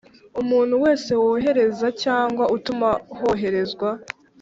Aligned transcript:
Umuntu 0.41 0.73
wese 0.83 1.11
wohereza 1.23 1.87
cyangwa 2.03 2.43
utuma 2.55 2.89
hoherezwa 3.19 3.89